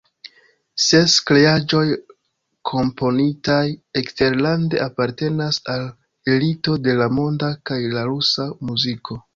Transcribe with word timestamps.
Ses 0.85 1.17
kreaĵoj 1.31 1.81
komponitaj 2.71 3.61
eksterlande 4.03 4.83
apartenas 4.89 5.63
al 5.77 5.89
elito 6.37 6.79
de 6.89 7.01
la 7.03 7.13
monda 7.21 7.55
kaj 7.71 7.83
la 7.99 8.13
rusa 8.15 8.53
muziko. 8.71 9.27